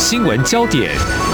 [0.00, 0.90] 新闻焦点，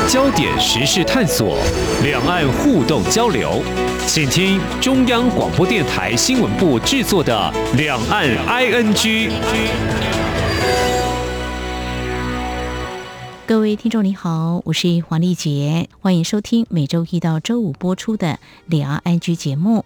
[0.09, 1.57] 焦点时事探索，
[2.03, 3.63] 两岸互动交流，
[4.09, 7.33] 请听中央广播电台新闻部制作的
[7.77, 8.93] 《两岸 ING》。
[13.47, 18.27] 各位听众你好，我是黄丽杰，欢迎收听每周一到周五播出的
[18.67, 19.85] 《两岸 ING》节目。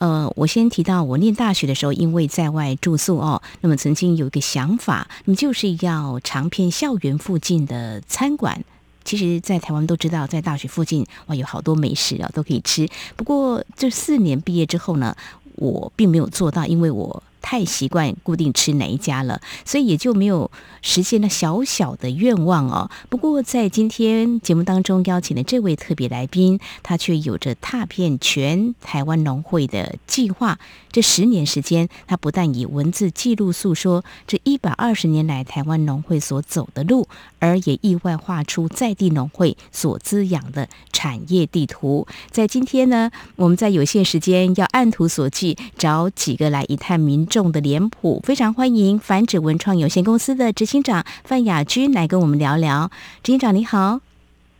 [0.00, 8.64] 呃，我先提到我念大学的时候，因为在外住宿哦，那么曾经有一个想法，那么就是要尝遍校园附近的餐馆。
[9.04, 12.88] 其实，在台湾都知道，在大学附近哇，有好多美食啊，都可以吃。
[13.14, 15.14] 不过，这四年毕业之后呢，
[15.56, 17.22] 我并没有做到，因为我。
[17.40, 20.50] 太习惯固定吃哪一家了，所以也就没有
[20.82, 22.90] 实现了小小的愿望哦。
[23.08, 30.58] 不过在今天节目当中邀请的这位特别来宾，他却有着踏遍全台湾农会的计划。
[30.92, 37.06] 这十年时间，他不但以文字记录诉说这一百二十年来台湾农会所走的路，
[37.38, 42.06] 而也意外画出在地农会所滋养的产业地图。
[42.30, 47.24] 在今天呢，我们在有限时间要按图索骥，找几个来一探民。
[47.30, 52.90] 众的脸谱，非常欢迎繁指文创有限公司的执行长范雅君来跟我们聊聊。
[53.22, 54.00] 执行长你好，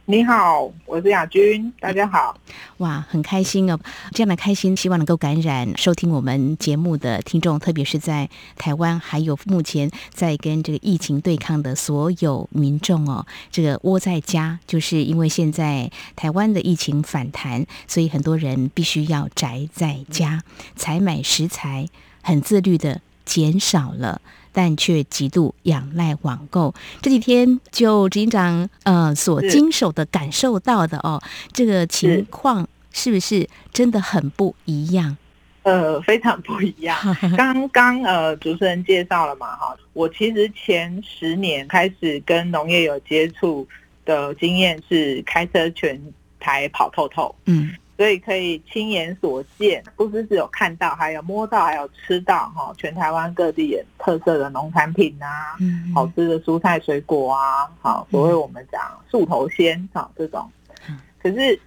[0.06, 2.36] 你好，我是雅君，大家好。
[2.78, 3.78] 哇，很开心哦，
[4.12, 13.26] 这样的开心，希望能够感染收听我们节目的听众，特别是在台湾，还有目前在跟这个疫情对抗的所有民众哦。
[13.50, 20.44] 这个窝在家，就是因为现在台湾的疫情反弹，所以很多人必须要宅在家
[20.76, 21.88] 采买食材。
[22.22, 24.20] 很自律的减少了，
[24.52, 26.74] 但却极度仰赖网购。
[27.00, 35.16] 这几天就执行长呃所经手的感受到的哦，这个情况是不是真的很不一样？
[35.62, 36.96] 呃，非常不一样。
[37.36, 43.68] 刚刚呃主持人介绍了嘛哈，我其实前十年开始跟农业有接触
[44.04, 46.00] 的经验是开车全
[46.40, 47.34] 台跑透透。
[47.44, 47.72] 嗯。
[48.00, 52.72] 所以可以亲眼所见，不是只有看到，还有摸到，还有吃到哈。
[52.78, 55.54] 全台湾各地特色的农产品啊，
[55.94, 58.80] 好吃的蔬菜水果啊，好，所谓我们讲
[59.10, 60.50] 树头鲜哈这种。
[61.22, 61.60] 可是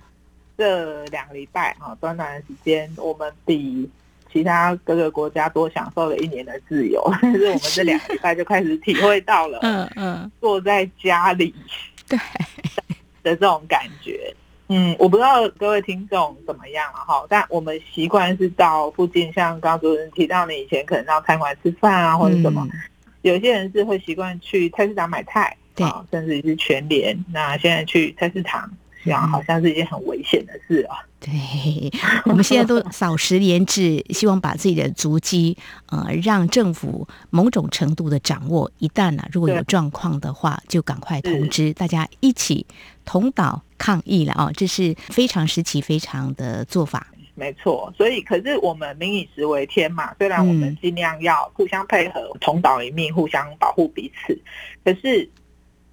[0.57, 3.87] 这两个礼拜哈，短短的时间，我们比
[4.31, 6.99] 其他各个国家多享受了一年的自由。
[7.21, 11.53] 但是我们这两个礼拜就开始体会到了， 嗯嗯，坐在家里
[12.07, 12.17] 对
[13.21, 14.35] 的这种感觉。
[14.75, 22.67] 嗯，我不知道各位听众怎么样了哈，但我们习惯是到附近，像刚刚主持人提到，你以前可能到餐馆吃饭啊，或者什么，
[23.21, 27.15] 有些人是会习惯去菜市场买菜，对，甚至是全联。
[27.31, 28.67] 那现在去菜市场。
[29.11, 30.97] 样好像是一件很危险的事啊！
[31.23, 31.31] 对，
[32.25, 38.69] 我们现在都少食廉制，希望把自己的足迹，呃，让政府某种程度的掌握。
[38.79, 42.65] 一旦呢，如果有状况的话，就赶快通知大家一起
[43.05, 44.51] 同岛抗疫了啊！
[44.53, 47.07] 这是非常时期、非常的做法。
[47.35, 54.37] 没错，所以可是我们民以食为天嘛，虽然我们尽量要互相配合，同岛一命，互相保护彼此，
[54.83, 55.29] 可是。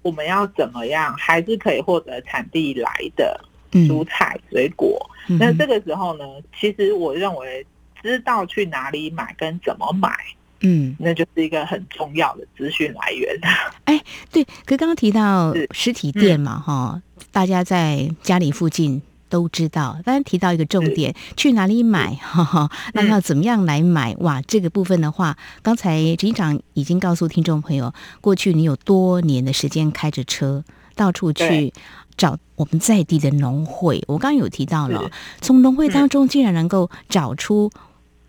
[0.01, 3.39] 我们要怎么样，还是可以获得产地来的
[3.71, 4.99] 蔬菜水果？
[5.39, 6.25] 那这个时候呢，
[6.59, 7.65] 其实我认为
[8.01, 10.11] 知道去哪里买跟怎么买，
[10.61, 13.39] 嗯，那就是一个很重要的资讯来源。
[13.85, 14.01] 哎，
[14.31, 17.01] 对，可刚刚提到实体店嘛，哈，
[17.31, 19.01] 大家在家里附近。
[19.31, 22.13] 都知道，但是提到一个重点，去哪里买？
[22.21, 24.13] 哈哈，那要怎么样来买？
[24.19, 30.63] 哇，这个部分的话，刚才局长已经告诉听众朋友，过去你有多年的时间开着车
[30.95, 31.73] 到处去
[32.17, 34.03] 找我们在地的农会。
[34.07, 35.09] 我刚刚有提到了，
[35.39, 37.71] 从农会当中竟然能够找出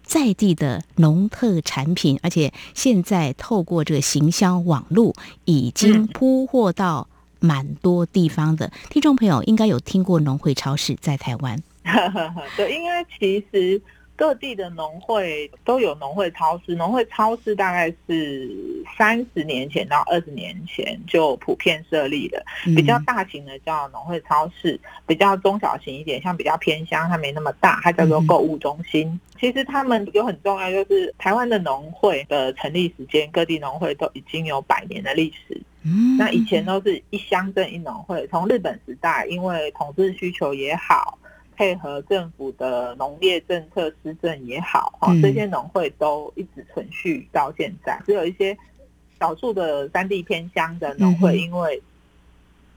[0.05, 5.15] 在地的农特产品，而且现在透过这个行销网络
[5.47, 7.09] 已经铺货到。
[7.43, 8.71] 蛮多地方的。
[8.89, 11.61] 听众朋友应该有听过农会超市在台湾，
[12.57, 13.83] 对，因为其实
[14.23, 18.49] 各地的农会都有农会超市，农会超市大概是
[18.97, 22.41] 三十年前到二十年前就普遍设立的，
[22.77, 29.21] 比较大型的叫农会超市，比较中小型一点，像比较偏乡，它没那么大，它叫做购物中心。
[29.41, 35.61] 其实他们有很重要，就是台湾的农会的成立时间，各地农会都已经有百年的历史。
[36.17, 41.19] 那以前都是一乡镇一农会，从日本时代，因为统治需求也好，
[41.57, 48.01] 配合政府的农业政策施政也好，哈，这些农会都一直存续到现在。
[48.05, 48.57] 只有一些
[49.19, 51.83] 少数的山地偏乡的农会，因为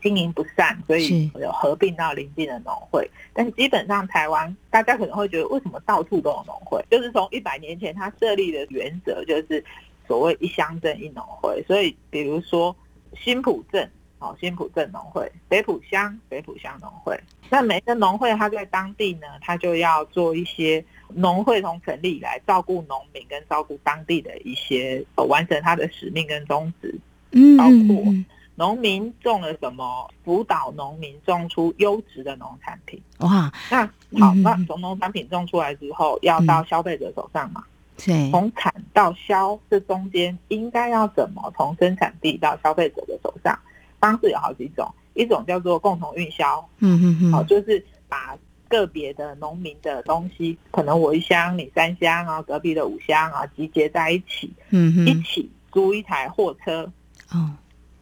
[0.02, 3.10] 经营不善，所以有合并到邻近的农会。
[3.34, 6.84] 但是基本上台湾，大家可能会觉得，为什么到处都有农会？
[6.90, 9.64] 就是从一百年前他设立的原则，就是
[10.08, 11.64] 所谓一乡镇一农会。
[11.68, 12.76] 所以比如说。
[13.18, 13.90] 新浦镇
[14.26, 17.20] 哦，新浦镇农会，北浦乡北浦乡农会。
[17.50, 26.94] 那每个农会它在当地呢，它就要做一些农会从成立以来照顾农民跟照顾当地的一些，呃，完成它的使命跟宗旨。
[27.32, 28.26] 嗯包括嗯
[28.56, 33.00] 农民种了什么，辅导农民种出优质的农产品。
[33.20, 33.86] 嗯哇，那
[34.20, 37.64] 好，那从农产品种出来之后，要到消费者手上嘛？
[37.98, 43.58] 对，从产到销这中间应该要怎么从生产地到消费者的手上？
[44.00, 48.38] 方式有好几种，一种叫做共同运销，嗯嗯哦，嗯，就是把
[48.68, 56.92] 个别的农民的东西，可能我一箱你三箱啊，隔壁的五箱啊，集结在一起，嗯嗯，一起租一台货车。
[57.32, 57.52] 哦，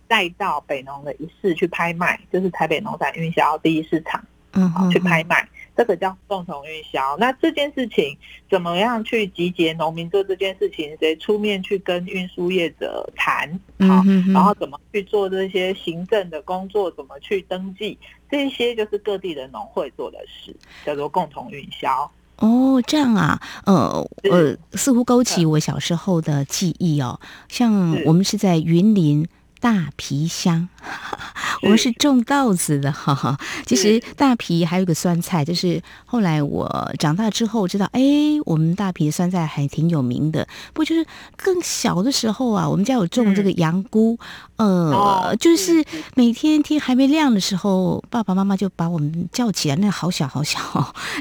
[0.08, 7.18] 带到北农的一市去拍卖，就是台北农产运销第一市场嗯，去拍卖，这个叫共同运销。
[7.18, 8.18] 那这件事情
[8.50, 10.96] 怎么样去集结农民做这件事情？
[11.00, 13.50] 谁出面去跟运输业者谈？
[13.80, 14.04] 好，
[14.34, 16.92] 然后怎么去做这些行政的工作？
[16.92, 17.98] 怎么去登记？
[18.30, 20.56] 这些就是各地的农会做的事，
[20.86, 22.10] 叫做共同运销。
[22.38, 27.20] 哦，这样啊，呃是呃，似乎勾起我小时候的记忆哦。
[27.48, 29.28] 像我们是在云林
[29.64, 30.68] 大皮香，
[31.64, 33.16] 我们是种稻子的，哈。
[33.16, 33.40] 哈。
[33.66, 38.02] 其实大皮还有一个酸菜，就是后来我长大之后知道，哎，
[38.44, 40.46] 我们大皮酸菜还挺有名的。
[40.74, 41.06] 不就是
[41.38, 44.20] 更小的时候啊，我们家有种这个羊菇，
[44.58, 45.82] 呃，就是
[46.16, 50.60] 每天天还没亮的时候，爸爸妈妈就把我们叫起来，那好小好小，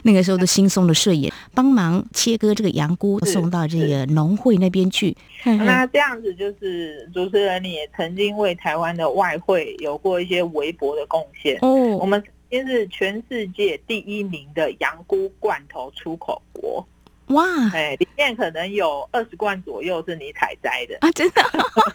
[0.02, 5.16] 那个时候都惺忪的睡眼，帮忙切割这个羊菇，送到这个农会那边去。
[5.44, 11.58] 那这样子就是主持人，你也曾经为台湾的外汇有过一些微薄的贡献。
[11.60, 16.86] 我哦，们今天是全世界第一名的羊菇罐头出口国，
[17.28, 20.96] 哇哎，里面可能有二十罐左右是你采摘的。
[21.00, 21.42] 啊，真的，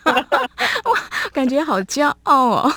[0.06, 1.00] 哇，
[1.32, 2.74] 感觉好骄傲哦！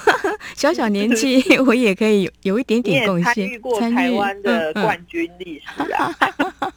[0.55, 6.14] 小小年纪， 我也可以有有一点你点贡献参献与过台湾的冠军历史啊！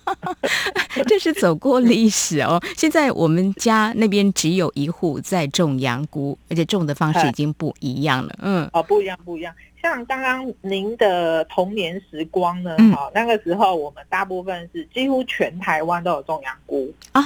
[1.08, 2.62] 这是走过历史哦。
[2.78, 8.34] 现在我们家那边只有一户在种羊菇，而且种的方式已经不一样了。
[8.42, 9.54] 嗯，哦，不一样，不一样。
[9.84, 12.74] 像刚刚您的童年时光呢？
[12.80, 16.90] 嗯好、那个时候我们大部分是几乎全台湾都有种羊菇。
[17.12, 17.22] 啊，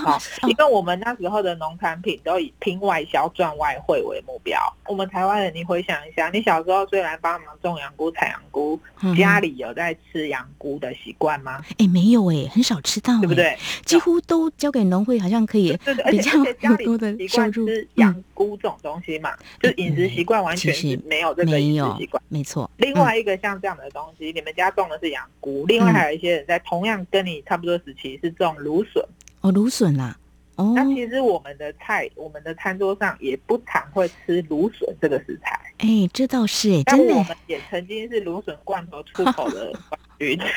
[0.48, 4.59] 因为我们那时候的农产品都以拼外销赚外汇为目标。
[4.88, 11.63] 我们台湾人，你回想一下，你小时候虽然帮忙种羊菇、采羊菇，嗯家里有在吃羊菇的习惯吗？
[11.77, 13.36] 哎没有哎，很少吃到，对不？
[13.36, 13.56] 对？
[13.86, 17.81] 几乎都交给农会，好像可以而且家里有多的习惯收入吃。
[17.83, 19.31] 嗯羊菇这种东西嘛，
[19.62, 22.71] 就饮食习惯完全是没有这个饮食习惯。，没错。
[22.77, 29.03] 另外一个像这样的东西，你们家种的是羊菇，另外还有一些人在同样跟你差不多时期是种芦笋。
[29.41, 30.17] 哦，芦笋啦，
[30.57, 40.39] 哦，那其实我们的菜，我们的餐桌上也不常会吃芦笋这个食材，哎，这倒是哎，但真的我们也曾经是芦笋罐头出口的冠军。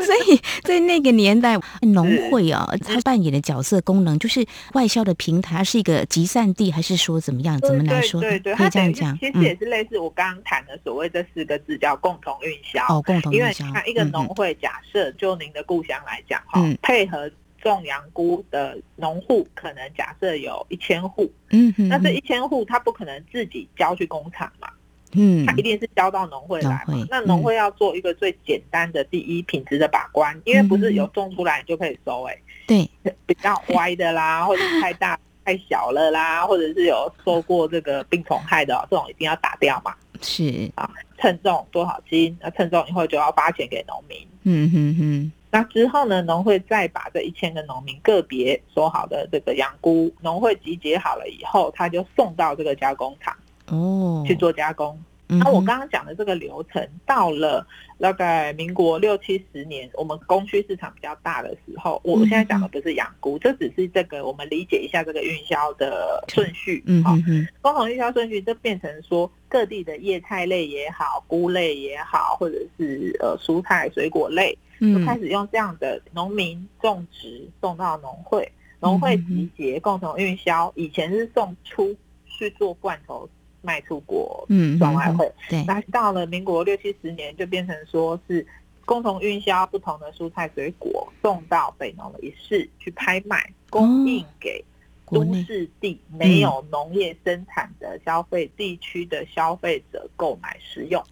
[0.00, 7.60] 所以在那个年代，农会啊，它扮演的角色功能就是外销的平台，它是一个集散地，还是说怎么样？
[7.60, 8.20] 怎么来说？
[8.20, 9.26] 对对对，可以这样讲其。
[9.26, 12.84] 实嗯，也是类似我刚刚谈的所谓这四个字叫共同运销。
[12.88, 17.30] 哦，共同因为营销你看一个农会，假设就您的故乡来讲哈嗯，配合
[17.62, 24.68] 种羊菇的农户，可能假设有一千户，嗯哼，那这一千户他不可能自己交去工厂嘛，
[25.12, 26.84] 嗯他一定是交到农会来。
[26.86, 32.36] 嘛那农会要做一个最简单的第一品质的把关，因为不是有种出来就可以收，哎，
[32.66, 32.88] 对，
[33.26, 39.94] 比较歪的啦， 或者太大太小了啦，或者是有受过这个病虫害的，这种一定要打掉嘛。
[40.22, 42.36] 是啊，称重多少斤？
[42.42, 44.18] 那称重以后就要发钱给农民。
[44.42, 54.98] 嗯哼哼，那之后呢，农会再把这一千个农民个别说好的这个羊菇，农会集结好了以后，他就送到这个加工厂哦，去做加工。
[55.32, 57.64] 那我刚刚讲的这个流程，到了
[58.00, 66.82] 大概民国六七十年，我们供需市场比较大的时候，我嗯现在讲的不是羊菇，这只是这个我们理解一下这个运销的顺序。
[66.84, 80.72] 嗯嗯哼哼，共同运销顺序，就变成说各地的叶菜类也好，菇类也好，或者是呃蔬菜水果类，就嗯开始用这样的农民种植送到农会，农会嗯集结共同运销。
[80.74, 81.94] 以前是送出
[82.24, 83.28] 去做罐头
[83.60, 88.46] 卖出国嗯，赚外汇，对，那到了民国六七十年，就变成说是
[88.86, 94.64] 共同运销不同的蔬菜水果送到北农的一市去拍卖，供应给
[95.06, 101.04] 都市地没有农业生产的消费地区的消费者购买食用。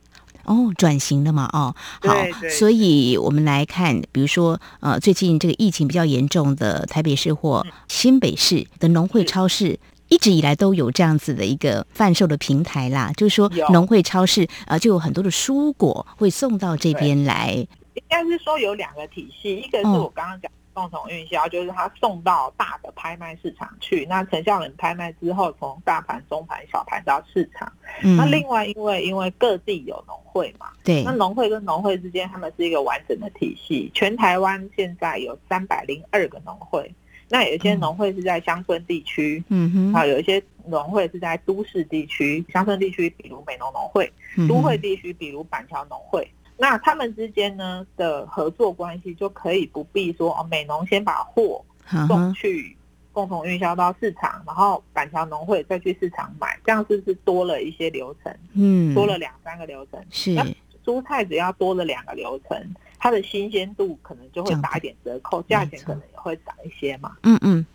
[0.48, 2.14] 哦，转型了嘛，哦，好
[2.48, 9.78] 所以我们来看，比如说，呃，最近这个疫情比较严重的台北市或新北市的农会超市，
[10.08, 13.68] 一直以来都有这样子的一个贩售的平台啦，就是说有。
[13.68, 17.66] 农会超市啊、呃就有很多的蔬果会送到这边来。
[17.94, 20.04] 应该是说有两个体系，一个是哦。
[20.04, 27.70] 我刚刚讲共同运销，就是它送到大的拍卖市场去，那成效人拍卖之后，从大盘、中盘、小盘到市场。
[28.02, 33.90] 嗯，那另外，因为因为各地有农会嘛，对那农会跟农会之间，他们是一个完整的体系。
[33.94, 36.92] 全台湾现在有三百零二个农会，
[37.28, 46.28] 那有一些嗯农会是在乡村地区，嗯哼，啊，有一些农会是在都市地区，乡村地区比如美农农会，嗯都会地区比如板桥农会。
[46.60, 51.64] 那他们之间呢的合作关系就可以不必说哦，美农先把货
[52.08, 52.76] 送去
[53.18, 60.00] 共同运销到市场，然后板桥农会再去市场买，这样是不是多了一些流程，嗯，多了两三个流程？
[60.08, 60.46] 是那
[60.86, 62.56] 蔬菜只要多了两个流程，
[62.96, 67.16] 它的新鲜度可能就会打一点折扣，价钱可能也会涨一些嘛。
[67.24, 67.66] 嗯嗯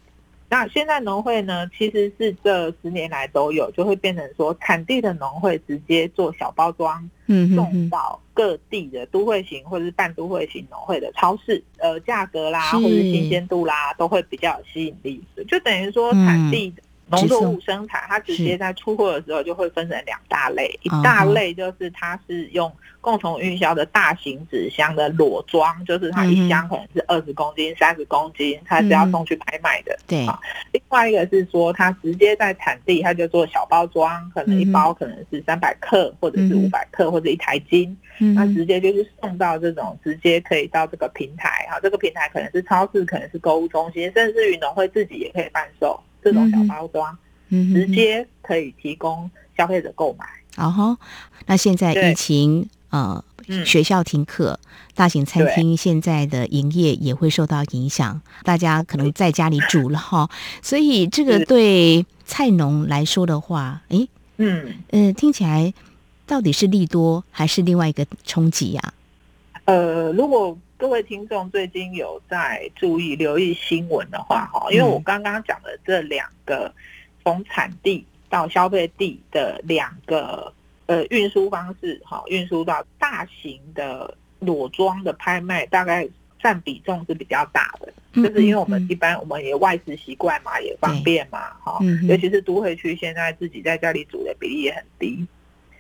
[0.47, 7.09] 那现在农会呢，其实是这十年来都有，就会变成说产地的农会直接做小包装，
[7.55, 15.23] 送到各地的都会型或者是半都会型农会的超市，呃，价格啦或者是新鲜度啦，都会比较有吸引力。
[15.47, 29.97] 就等于说嗯产地的农作物生产，它直接在出货的时候就会分成两大类，一大类就是它是用共同运销的大型纸箱的裸装，就是它一箱可能是二十公斤、三十公斤，它是要嗯送去拍卖的。
[30.07, 30.39] 对，啊
[30.71, 37.95] 另外一个是说，它直接在产地，它就做小包装，可能一包可能是三百克，或者是五百克，或者一台斤，
[38.33, 47.17] 那直接就是送到这种直接可以到这个平台哈，这个平台可能是超市，可能是购物中心，甚至于农会自己也可以贩售这种小包装，
[47.49, 50.25] 直接可以提供消费者购买。
[50.55, 50.95] 然后，
[51.47, 53.65] 那现在疫情呃，嗯。
[53.65, 54.57] 学校停课，
[54.95, 60.29] 大型餐厅现在的营业也会受到影响，大家可能在家里煮了哈，
[60.61, 65.73] 所以这个是对菜农来说的话，诶，嗯，呃，听起来
[66.25, 68.93] 到底是利多还是另外一个冲击呀、
[69.65, 76.69] 呃，如果各位听众最近有在注意留意新闻的话，哈，因为我嗯刚刚讲的这两个
[77.23, 80.53] 从产地到消费地的两个
[80.87, 86.05] 呃运输方式，哈，运输到大型的裸装的拍卖，大概
[86.41, 95.25] 占比重是比较大的，嗯就是因为我们嗯一般我们也外食习惯嘛，也方便嘛，哈嗯，尤其是都会区现在自己在家里煮的比例也很低，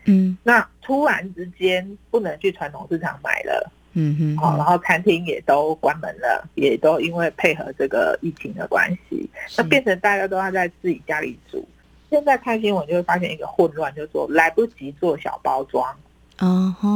[0.05, 0.37] 嗯。
[0.43, 3.69] 那突然之间不能去传统市场买了。
[3.93, 4.37] 嗯哼。
[4.37, 11.67] 好，然，后餐厅也都关门了，也都因为配合这个疫情的关系，那变成大家都要在自己家里煮。
[12.09, 15.83] 现在看新闻就会发现一个混乱，就是说来不及做小包装，
[16.37, 16.87] 哦吼，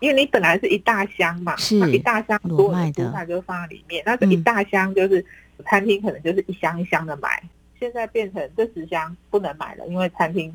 [0.00, 5.24] 因为你本来是一大箱嘛，是那一大箱裸所有的菜就放在里面，那这一嗯大箱就是
[5.64, 7.42] 餐厅可能就是一箱一箱的买，
[7.80, 10.54] 现在变成这十箱不能买了，因为餐厅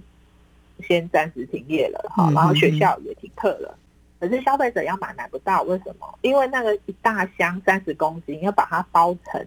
[0.88, 3.76] 先暂时停业了哈，嗯然后学校也停课了。
[4.22, 6.08] 可是消费者要买买不到，为什么？
[6.22, 9.44] 因为那个一大箱三十公斤，要把它包成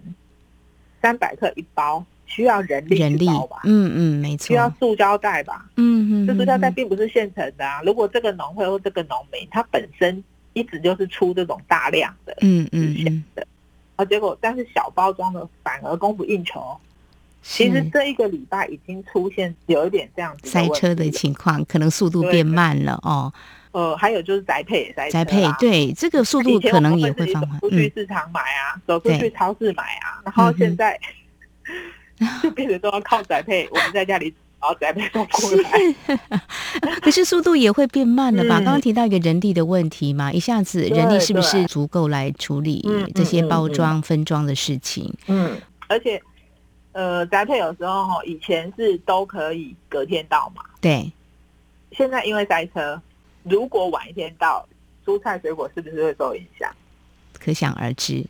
[1.01, 5.65] 三百克一包，需要人力人力吧，，嗯嗯，没错需，要塑胶袋吧？
[5.77, 7.81] 嗯嗯，这塑胶袋嗯并不是现成的啊。
[7.83, 10.23] 如果这个农会或这个农民，他本身
[10.55, 13.45] 一直就是出这种大量的，嗯嗯嗯，
[13.95, 16.61] 啊，结果但是小包装的反而供不应求。
[17.47, 23.31] 其实是这一个礼拜已经出现有一点这样子塞车的情况，可能速度对变慢了哦。
[23.75, 29.19] 呃，还有就是宅配也塞车宅配啊对这个速度可能也会放缓，嗯，出去市场买啊，走出对。
[29.19, 30.97] 去超市买啊，然后现在
[32.41, 36.41] 就变得都要靠宅配，我们在家里然后宅配送过来。
[37.03, 38.61] 可是速度也会变慢了吧？
[38.61, 45.13] 嗯刚刚提到一个人力的问题嘛，一下子人力是不是足够来处理嗯这些包装分装的事情？
[45.27, 46.23] 嗯，而且
[46.93, 51.11] 呃，宅配有时候哈，以前是都可以隔天到嘛，对，
[51.91, 53.03] 现在因为塞车，
[53.45, 54.67] 如果晚一天到，
[55.07, 56.75] 蔬菜水果是不是会受影响？
[57.39, 58.27] 可想而知。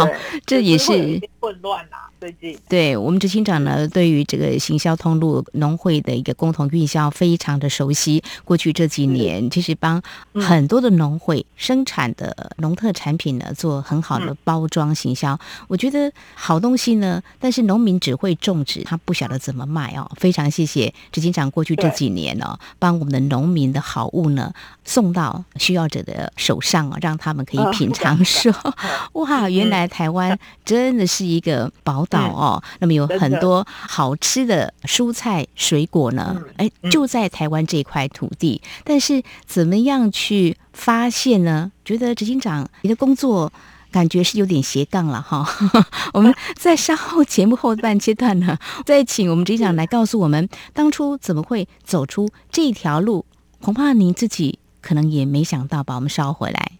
[0.00, 0.08] 好，
[0.46, 2.08] 这也是混乱啦。
[2.20, 8.22] 最近，对我们执行长呢，对于这个行销通路农会的一个共同运销非常的熟悉。
[8.44, 10.02] 过去这几年，其实帮
[10.34, 15.38] 嗯很多的农会生产的农特产品呢，做很好的嗯包装行销。
[15.66, 20.10] 我觉得好东西呢，但是农民只会种植，他不晓得怎么卖哦。
[20.16, 24.52] 非常谢谢执行长过去这几年哦，帮我们的农民的好物呢
[24.84, 28.52] 送到需要者的手上哦，让他们可以啊品尝说。
[28.62, 32.62] 嗯哇，原来台湾 真的是一个宝岛哦。
[32.78, 38.62] 那么有很多好吃的蔬菜水果呢嗯，哎、嗯就在台湾这块土地。
[38.84, 41.70] 但是怎么样去发现呢？
[41.84, 43.52] 觉得执行长你的工作
[43.90, 45.46] 感觉是有点斜杠了哈。
[46.14, 48.56] 我们在稍后节目后半阶段呢，
[48.86, 53.26] 再请我们执行长来告诉我们，当初怎么会走出这条路？
[53.60, 55.96] 恐怕您自己可能也没想到吧。
[55.96, 56.72] 我们稍后回来。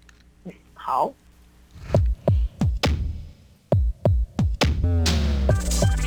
[0.73, 1.13] 好。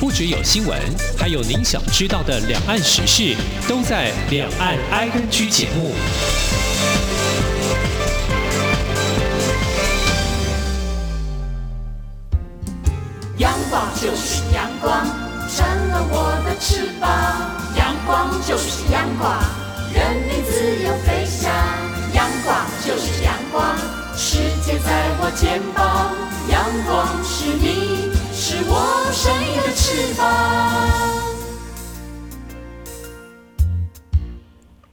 [0.04, 0.78] 不只有新闻，
[1.18, 3.34] 还有您想知道的两岸时事，
[3.66, 5.94] 都在《两岸 I N G》节目。
[13.38, 15.06] 阳光就是阳光，
[15.48, 17.08] 成了我的翅膀。
[17.74, 19.42] 阳光就是阳光，
[19.90, 21.50] 人民自由飞翔。
[22.12, 23.74] 阳光就是阳光，
[24.14, 26.12] 世界在我肩膀。
[26.50, 28.13] 阳光是你，
[28.46, 31.23] 是我生命的翅膀。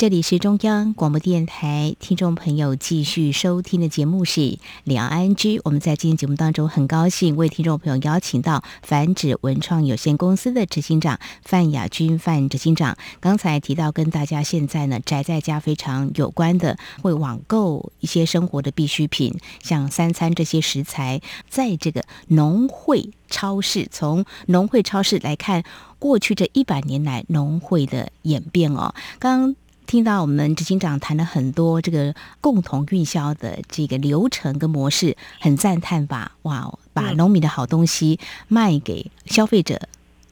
[0.02, 5.62] 这里是中央广播电台，听众朋友继续收听的节目是两岸居。
[5.64, 12.98] 我们在今天节目当中很高兴为听众朋友邀请到繁殖文创有限公司的执行长范雅君范执行长。
[13.20, 25.64] 刚才提到跟大家现在呢宅在家非常有关的，会网购一些生活的必需品，像三餐这些食材，在这个农会超市，从农会超市来看
[26.00, 28.96] 过去这一百年来农会的演变哦。
[29.20, 29.56] 刚
[29.92, 36.32] 听到我们执行长谈了很多这个共同运销的这个流程跟模式，很赞叹吧？
[36.44, 38.18] 哇，把农民的好东西
[38.48, 39.90] 卖给消费者。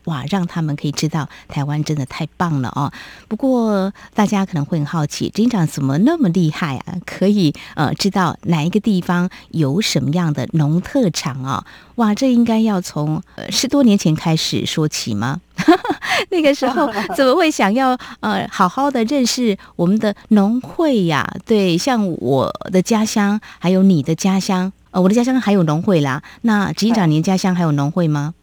[0.10, 2.92] 哇，让他们可以知道台湾真的太棒了哦！
[3.28, 6.96] 不过大家可能会很好奇，警长怎么那么厉害啊？
[7.06, 11.63] 可以呃知道哪一个地方有什么样的农特产啊？
[11.96, 15.39] 哇，这应该要从呃十多年前开始说起吗？
[16.32, 21.30] 那个时候 怎么会想要呃好好的认识我们的农会呀？
[21.46, 26.24] 对，像我的家乡，还有你的家乡，呃，我的家乡还有农会啦。
[26.42, 28.34] 那警长，您家乡还有农会吗？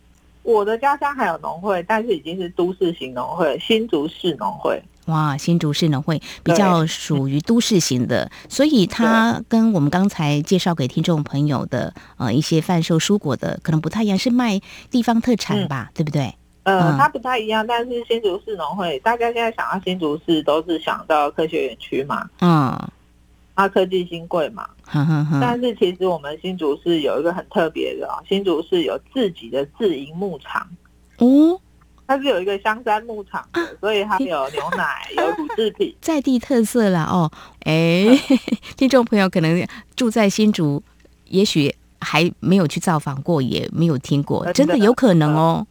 [0.47, 4.81] 我的家乡还有农会，但是已经是都市型农会，新竹市农会。
[5.07, 16.35] 哇，新竹市农会比较属于都市型的， 所以它跟我们刚才介绍给听众朋友的呃一些贩售蔬果的可能不太一样，是卖地方特产吧，对不对？
[16.65, 22.76] 呃，它不太一样，但是新竹市农会，大家现在想到新竹市都是想到科学园区嘛，嗯，
[23.56, 24.69] 啊，科技新贵嘛。
[25.40, 30.64] 但是其实我们新竹市有一个很特别的哦，新竹市有自己的自营牧场，
[31.19, 31.60] 哦，
[32.06, 37.28] 它是有一个香山牧场的，所以它有牛奶，有乳制品，在地特色啦哦。
[37.64, 38.06] 哎，
[38.76, 39.66] 听众朋友可能
[39.97, 40.80] 住在新竹，
[41.25, 45.66] 也许还没有去造访过，也没有听过，真的有可能哦。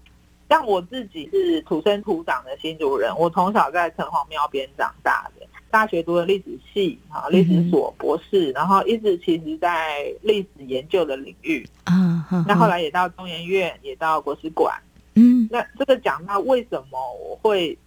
[0.49, 5.44] 像我自己是土生土长的新竹人，我从小在城隍庙边长大的。
[5.75, 14.73] 大学读的历史系，哈，历史所博士，然后一直其实在历史研究的领域，嗯，那后来也到中研院，也到国史馆，
[15.15, 17.77] 嗯，那这个讲到为什么我会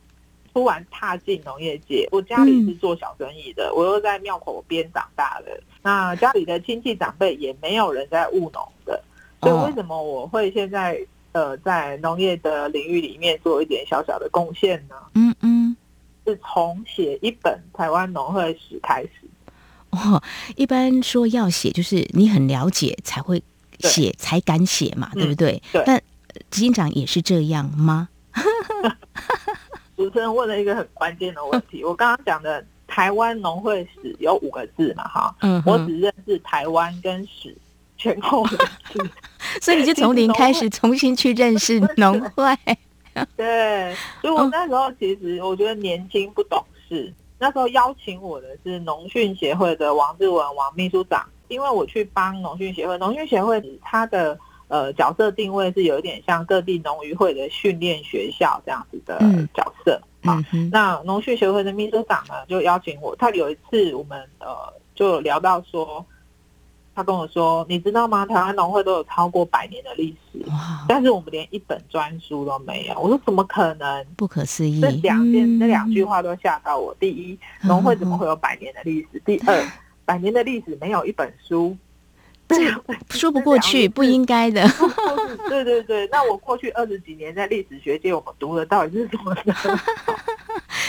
[0.52, 2.06] 突然踏进农业界？
[2.12, 9.02] 我家里是做小生意的，我又在庙口边长大的，那家里的亲戚长辈也没有人在务农的，
[9.40, 11.00] 所以为什么我会现在
[11.32, 14.94] 呃在农业的领域里面做一点小小的贡献呢？
[15.14, 15.57] 嗯嗯。
[16.28, 19.10] 是从写一本台湾农会史开始。
[19.90, 20.22] 哦，
[20.56, 23.42] 一般说要写，就是你很了解才会
[23.80, 25.62] 写，才敢写嘛，对不对？
[25.72, 25.82] 对。
[25.86, 26.02] 但
[26.50, 28.08] 执行长也是这样吗？
[29.96, 31.82] 主持人问了一个很关键的问题。
[31.82, 35.08] 我刚刚讲的台湾农会史有五个字嘛？
[35.08, 37.56] 哈，嗯，我只认识台湾跟史
[37.96, 38.56] 前后的
[38.92, 39.10] 字，
[39.62, 42.44] 所以你就从零开始 重新去认识农会。
[43.36, 47.12] 对，所以我那时候其实我觉得年轻不懂事。
[47.38, 59.18] 那时候邀请我的是农训协会的王志文王秘书长，因为我去帮农训协会，农训协会它的呃角色定位是有一点像各地农渔会的训练学校这样子的
[59.54, 60.44] 角色啊。
[60.72, 66.04] 那农训协会的秘书长呢，就邀请我，他有一次我们呃就聊到说。
[66.98, 68.26] 他跟我说：“你知道吗？
[68.26, 70.44] 台湾农会都有超过百年的历史，
[70.88, 74.04] 但是我们连一本专书都没有。”我说：“怎么可能？
[74.16, 76.92] 不可思议！”这两件、那两句话都吓到我。
[76.98, 79.22] 第一，农会怎么会有百年的历史？
[79.24, 79.64] 第二，
[80.04, 81.76] 百年的历史没有一本书。
[82.48, 82.56] 这
[83.16, 84.68] 说不过去，不应该的。
[85.48, 89.54] 对对对，那我过去二十几年在历史学界，我们读的到底是什么呢？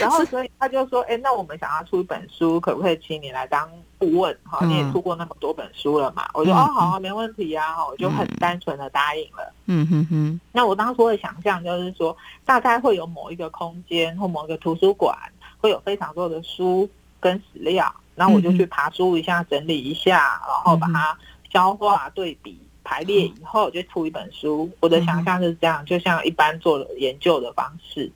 [0.00, 3.70] 然后，所以他就说：“哎，那我们想要出一本书，可不可以请你来当
[4.00, 4.36] 顾问？
[4.42, 9.52] 哈，你也出过那么多本书了嘛？”我说：“哦，好啊，没问题啊。”我就很单纯的答应了。
[9.66, 10.40] 嗯哼哼。
[10.50, 15.16] 那我当初的想象就是说，大概会有某一个空间或某一个图书馆，
[15.60, 16.88] 会有非常多的书
[17.20, 21.16] 跟史料，然后我就去爬书一下，整理一下，然后把它。
[21.52, 24.70] 消化、对比、排列以后就出一本书。
[24.78, 28.08] 我的想象是这样，就像一般做研究的方式。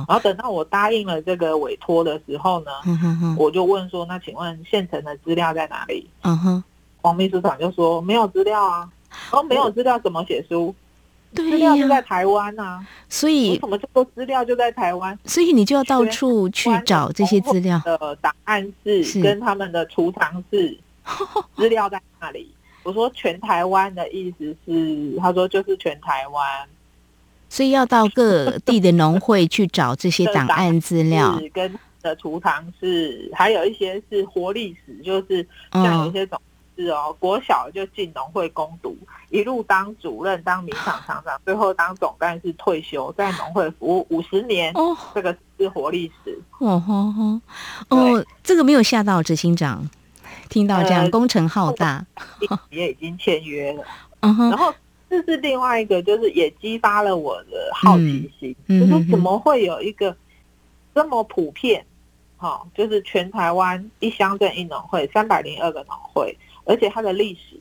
[0.00, 6.64] 哇，然后等到我答应了这个委托的时候呢，嗯哼哼，我就问说：“那请问现成的资料在哪里嗯哼，？”
[7.02, 8.88] 王秘书长就说：“没有资料啊。”
[9.32, 10.74] 然后没有资料怎么写书？
[11.34, 12.84] 资料就在，台湾啊。
[13.08, 15.18] 所为以什么叫做资料就在台湾？
[15.24, 17.80] 所以你就要到处去找这些资料。
[17.84, 20.76] 的档案室是跟他们的储藏室
[21.56, 22.52] 资料在那里？
[22.82, 26.44] 我说全台湾的意思是，他说就是全台湾
[27.50, 31.38] 所以要到各地的农会去找这些 档案资料。
[32.02, 36.40] 的储藏室，还有一些是活历史，就是像有些总
[36.74, 38.96] 是哦，国小就进农会攻读，
[39.28, 46.40] 一路当主任、当民厂厂长， 最后当总干事退休，在农会服务五十年，哦，这个是活历史。
[46.58, 47.40] 哦吼吼，
[47.90, 49.86] 哦，这个没有吓到执行长，
[50.48, 52.06] 听到这样呃工程浩大，
[52.70, 53.84] 也已经签约了。
[54.20, 54.48] 嗯哼。
[54.48, 54.72] 然，后
[55.10, 60.16] 这是另外一个，就是也激发了我的好奇心，就是怎么会有一个
[60.94, 61.84] 这么普遍，
[62.36, 67.60] 哈、就是全台湾一乡镇一农会，三百零二个农会，而且它的历史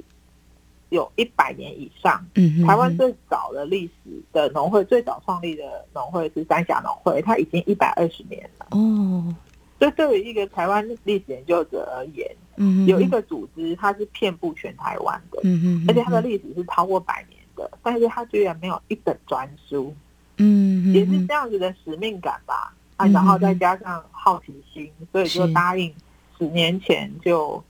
[0.90, 2.24] 有一百年以上。
[2.36, 8.68] 嗯，台湾最早的历史的农会，最早创立的农会是三峡农会，它已经一百二十年了。
[8.70, 9.36] 哦，
[9.80, 15.42] 所以对于一个台湾历史研究者而言，嗯，有一，个组织它是遍布全台湾的，
[15.88, 19.94] 而且它的历史是超过百年的，但是他居然没有一本专书，
[20.38, 22.74] 嗯哼，也是这样子的使命感吧。
[22.96, 25.94] 啊，嗯然后再加上好奇心，所以就答应
[26.38, 27.64] 十年前就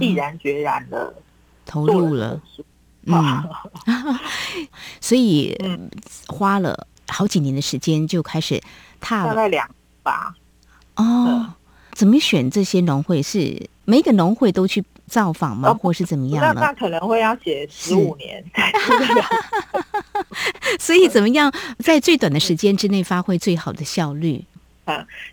[0.00, 1.14] 毅然决然的
[1.64, 2.40] 投入了。
[3.04, 3.48] 嗯，
[5.00, 5.88] 所以嗯，
[6.28, 8.60] 花了好几年的时间就开始
[9.00, 9.70] 踏了大概两
[10.02, 10.34] 吧。
[10.96, 11.54] 哦。
[11.92, 13.22] 怎么选这些农会？
[13.22, 15.70] 是每个农会都去造访吗？
[15.70, 16.72] 哦或是怎么那样呢那？
[16.74, 18.44] 可能会要写十五年。
[20.78, 24.44] 所以怎么样在最短的时间之内发挥最好的效率？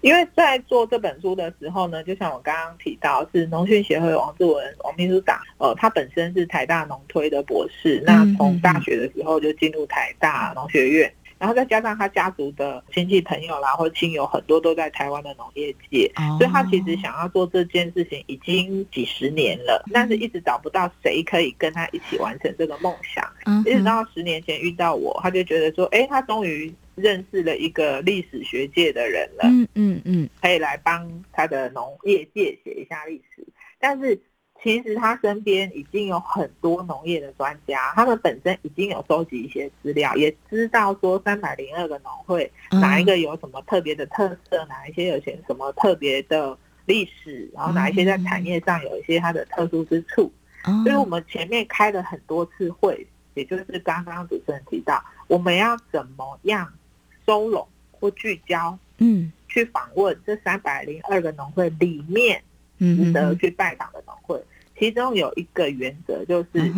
[0.02, 11.14] 因为在做这本书的时候呢，就像我刚刚提到，是农训协会王志文王秘书长，呃，他本身是台大农推的博士，那从大学的时候就进入台大农学院。
[11.44, 23.30] 然后再加上他家族的亲戚朋友啦，或亲友很多都在台湾的农业界，哦所以他其实想要做这件事情已经几十年了，但是一直找不到谁可以跟他一起完成这个梦想。
[23.46, 33.46] 嗯一直，到十年前遇到我，他就觉得说，哎，他终于认识了一个历史学界的人了，嗯嗯嗯，可以来帮他的农业界写一下历史。
[33.80, 34.18] 但是
[34.64, 42.80] 其实他身边已经有很多农业的专家，他们本身已经有收集一些资料，也知道说三百零二个农会嗯。
[42.80, 50.32] 哪一个有什么特别的特色，哪一些有些什么特别的历史，然后哪一些在产业上有一些它的特殊之处。
[50.66, 56.72] 哦所以我们前面开了很多次会，也就是刚刚主持人提到，我们要怎么样
[57.26, 59.32] 收拢或聚焦嗯。
[59.50, 62.42] 去访问这三百零二个农会里面
[62.80, 64.44] 嗯值得嗯去拜访的农会，
[64.84, 66.74] 其中有一个原则就是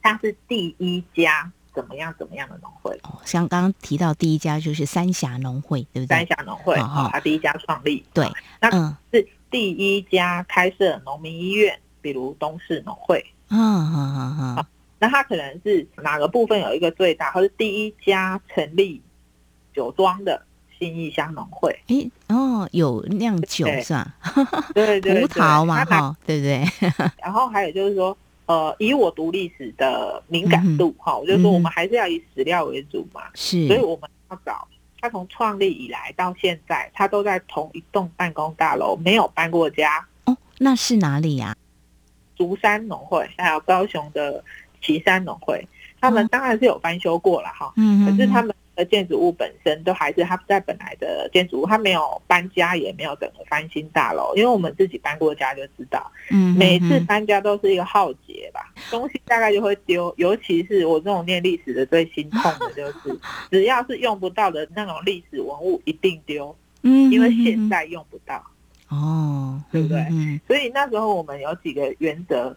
[0.00, 6.18] 它是第一家怎么样怎么样的农会，哦，像刚刚提到第一家就是三峡农会，对不对？
[6.18, 6.26] 三？
[6.28, 8.96] 峡农会，哦哦哦，它第一家创立，对哦，那嗯。
[9.12, 14.66] 是第一家开设农民医院，比如东市农会，嗯嗯嗯嗯，
[15.00, 19.02] 那它可能是哪个部分有一个最大，或是第一家成立
[19.74, 20.40] 酒庄的
[20.78, 24.14] 信义乡农会，诶，哦，有酿酒是吧？
[24.74, 26.64] 对对对，葡萄嘛，哈，对不对？
[27.22, 34.66] 然后还有就是说，呃，以我读历史的敏感度哈、我就说我们还是要以史料为主嘛，是所以我们要找
[35.00, 40.04] 他从创立以来到现在，他都在同一栋办公大楼，没有搬过家。
[40.24, 41.54] 哦，那是哪里呀？
[42.36, 44.42] 竹山农会还有高雄的
[44.80, 45.66] 旗山农会，
[46.00, 54.32] 他们哦当然是有翻修过了哈，嗯，可是他们建筑物本身都还是它在本来的建筑物，它没有搬家，也没有整个翻新大楼。
[54.36, 60.12] 因为我们自己搬过家就知道，嗯每次搬家都是一个浩劫吧，东西大概就会丢。
[60.16, 63.18] 尤其是我这种念历史的，最心痛的就是，
[63.50, 68.42] 只要是用不到的那种历史文物，一定丢，嗯，因为现在用不到。
[68.88, 72.56] 哦，对不对嗯所以那时候我们有几个原则，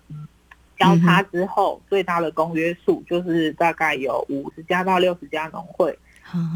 [0.79, 5.97] 交叉之后最大的公约数就是大概有五十家到六十家农会嗯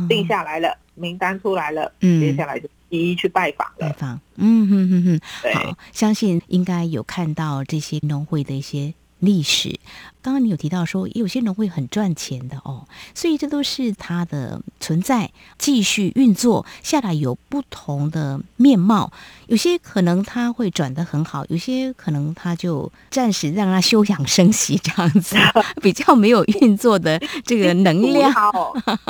[0.08, 2.20] 定下来了，名单出来了，嗯。
[2.22, 3.90] 接下来就一一去拜访了。
[3.90, 8.94] 拜访，嗯哼哼哼，好，相信应该有看到这些农会的一些
[9.26, 9.80] 历史。
[10.22, 19.12] 刚刚你有提到说，有些人会很赚钱的哦，所以这都是它的存在继续运作下来有不同的面貌。
[19.46, 25.36] 有些可能它会转得很好，有些可能它就暂时让它休养生息这样子，
[25.80, 28.34] 比较没有运作的这个能量。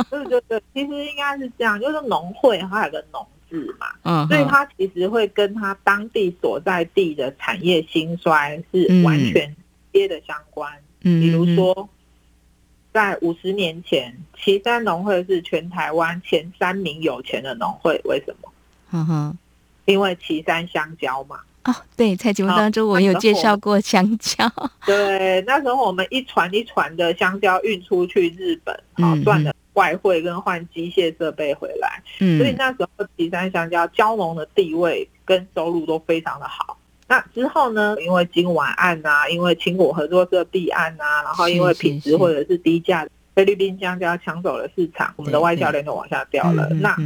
[0.10, 9.56] 对对对，其实应该是这样，就是农会它有个农字嘛，嗯，所以它其实会跟它当地所在地的产业兴衰是完全
[9.96, 10.70] 接的相关。
[11.08, 11.88] 嗯比如说，
[12.92, 18.00] 在五十年前，旗山农会是全台湾前三名有钱的农会。
[18.04, 18.52] 为什么？
[18.92, 19.38] 嗯哼，
[19.86, 21.40] 因为旗山香蕉嘛。
[21.64, 24.52] 哦，对，在节目当中我有介绍过香蕉。
[24.86, 32.02] 对，那时候我们一船一船的香蕉运出去日本，好赚了外汇跟换机械设备回来。
[32.20, 36.78] 嗯，所以那时候旗山香蕉蕉农的地位跟收入都非常的好。
[37.08, 37.96] 那之后呢？
[38.02, 46.68] 因为今晚案啊，因为青果合作社弊案啊，然后因为品质或者是低价，菲律宾香蕉抢走了市场，我们的外销链就往下掉了。
[46.70, 46.98] 那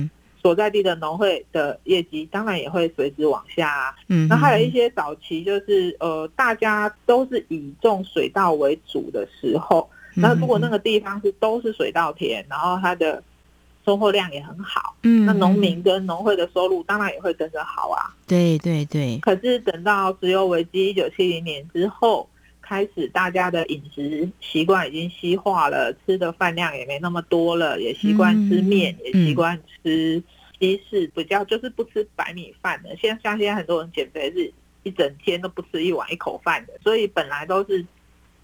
[0.41, 3.93] 所在地的农会的业绩当然也会随之往下。
[4.07, 13.21] 嗯，那还有一些早期就是呃，大家都是以种水稻为主的时候，那如果那个地方是都是水稻田，然后它的。
[13.89, 18.13] 收获量也很好，嗯，那农民跟农会的收入当然也会跟着好啊。
[18.27, 19.17] 对对对。
[19.17, 22.29] 可是等到石油危机一九七零年之后，
[22.61, 30.21] 开始大家的饮食习惯已经西化了，吃的饭量也没那么多了，也习惯吃面，也习惯吃
[30.59, 32.95] 西式，比较就是不吃白米饭的。
[33.01, 37.83] 现在像现在很多人减肥是一整天都不吃一碗一口饭的，所以本来都是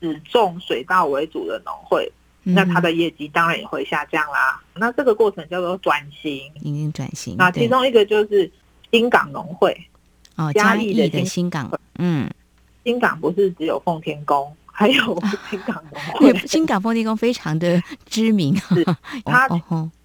[0.01, 2.11] 只种水稻为主的农会。
[2.47, 4.61] 那它的业绩当然也会下降啦。
[4.75, 7.35] 那这个过程叫做转型，已经转型。
[7.37, 8.49] 那其中一个就是
[8.91, 9.75] 新港农会，
[10.35, 12.29] 哦，嘉义的新港，嗯，
[12.83, 16.37] 新港不是只有奉天宫， 还有新港农会。
[16.45, 18.85] 新港奉天宫非常的知名，是
[19.25, 19.47] 它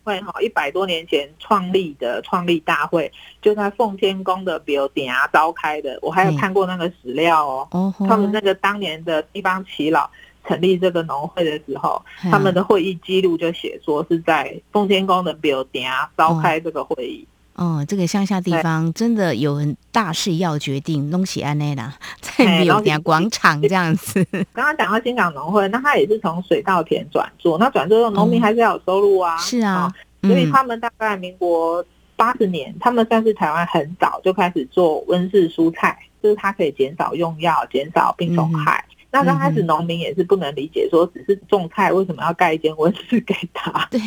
[0.02, 5.98] 会哈一百多年前创立的创立大会，就在奉天宫的 building 召开的。
[6.00, 10.10] 我还有看过那个史料哦，他们那个当年的地方耆老。
[10.46, 17.26] 成立这个农会的时候，他们的会议记录就写说是在奉天宫的 building 召开这个会议。
[17.56, 24.24] 哦，这个乡下地方真的有很大事要决定，弄起安内啦， 在 building 广场这样子。
[24.54, 29.36] 刚刚讲到新港农会，那他也是从水稻田转做，那转做农民还是要有收入啊。
[29.36, 31.84] 是啊，所以他们大概民国
[32.16, 38.82] 八十年，他们算是台湾很早就开始做温室蔬菜，就是它可以减少用药，减少病虫害。
[39.10, 43.88] 那刚开始农民也是不能理解，说只是种菜为什么要盖一间温室给他？
[43.90, 44.00] 对，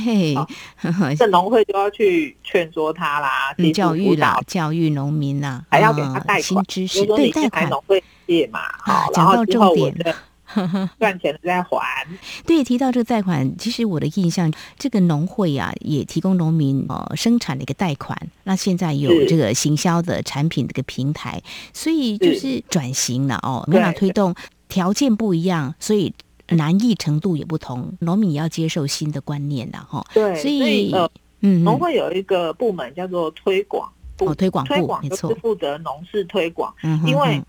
[1.18, 9.94] 这农会就要去劝说他啦，教育啦，教育农民啦，还要给他贷款，知识，对贷款农会借嘛，好，讲到重点。
[11.00, 12.06] 赚 钱了再还。
[12.46, 18.16] 对，提到这个贷款，其实我的印象，这个农会啊，也提供农民呃生产的一个贷款。
[18.44, 21.42] 那现在有这个行销的产品的一个平台，
[21.74, 24.36] 所以就是转型了哦，没法推动，
[24.74, 26.12] 条件不一样，所以
[26.48, 30.04] 难易程度也不同，农民也要接受新的观念的哈。
[30.16, 31.08] 对，所以呃，
[31.42, 37.40] 嗯，农会有一个部门叫做推广部，推广推广就是负责农事推广，嗯因为。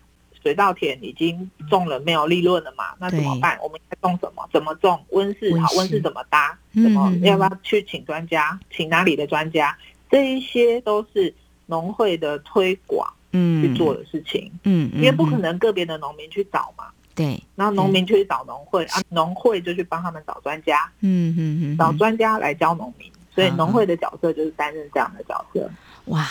[0.43, 2.93] 水稻田已经种了，没有利润了嘛？
[2.99, 3.57] 那怎么办？
[3.63, 4.47] 我们该种什么？
[4.53, 5.03] 怎么种？
[5.09, 6.55] 温室好，温室怎么搭？
[6.71, 8.59] 怎么要不要去请专家？
[8.69, 9.75] 请哪里的专家？
[10.07, 11.33] 这一些都是
[11.65, 14.51] 农会的推广嗯去做的事情。
[14.65, 16.85] 嗯，因为不可能个别的农民去找嘛。
[17.15, 20.91] 对，然后农民就去找农会啊，农会就去帮他们找专家。
[20.99, 25.71] 嗯嗯嗯，找专家来教农民，所以农会的角色就是担任这样的角色。
[26.05, 26.27] 哇，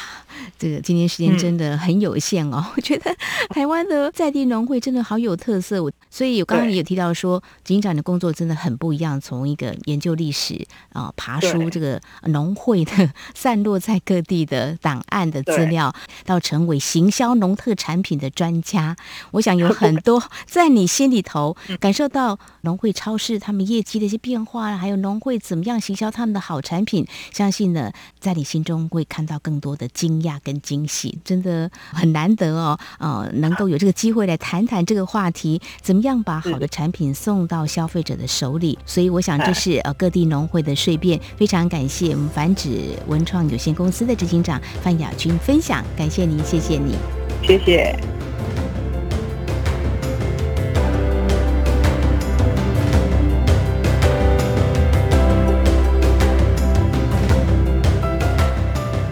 [0.58, 2.64] 这个今天时间真的很有限哦。
[2.76, 3.14] 我觉得
[3.50, 5.82] 台湾的在地农会真的好有特色。
[5.82, 9.20] 我所以，我刚刚也提到说，警长的工作真的很不一样。
[9.20, 15.92] 从一个研究历史啊，爬书这个农会的散落在各地的档案的资料，
[16.24, 18.96] 到成为行销农特产品的专家，
[19.32, 27.04] 我想有很多在你心里头感受到农会超市他们业绩的一些变化，还有农会怎么样行销他们的好产品。
[27.32, 32.79] 相信呢，在你心中会看到更多的惊讶跟惊喜，真的很难得哦。
[32.98, 36.05] 呃，能够有这个机会来谈谈这个话题，怎么？
[36.05, 41.18] 样把好的产品送到消费者的手里，所以我想这是呃各地农会的税变。
[41.38, 46.94] 非常感谢我们繁殖文创有限公司的执行长范雅君分享，感谢您，谢谢你，
[47.42, 47.98] 谢谢。